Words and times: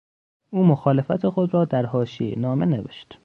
او 0.49 0.63
مخالفت 0.63 1.29
خود 1.29 1.53
را 1.53 1.65
در 1.65 1.85
حاشیهی 1.85 2.35
نامه 2.39 2.65
نوشت. 2.65 3.19